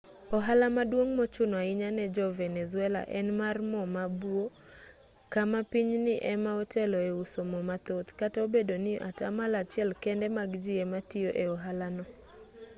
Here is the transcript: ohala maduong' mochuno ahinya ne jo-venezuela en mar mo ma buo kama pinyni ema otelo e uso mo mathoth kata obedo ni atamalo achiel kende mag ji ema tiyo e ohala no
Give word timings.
ohala 0.37 0.65
maduong' 0.77 1.11
mochuno 1.19 1.53
ahinya 1.61 1.89
ne 1.97 2.05
jo-venezuela 2.15 3.01
en 3.19 3.27
mar 3.39 3.57
mo 3.71 3.81
ma 3.95 4.05
buo 4.19 4.45
kama 5.33 5.59
pinyni 5.71 6.15
ema 6.33 6.51
otelo 6.61 6.97
e 7.09 7.11
uso 7.23 7.41
mo 7.51 7.59
mathoth 7.69 8.07
kata 8.19 8.37
obedo 8.45 8.75
ni 8.85 8.93
atamalo 9.09 9.55
achiel 9.63 9.89
kende 10.03 10.27
mag 10.37 10.49
ji 10.63 10.73
ema 10.83 10.99
tiyo 11.11 11.29
e 11.43 11.45
ohala 11.55 11.87
no 11.95 12.05